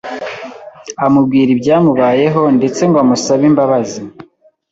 [1.05, 4.01] amubwira ibyamubayeho ndetse ngo amusabe imbabazi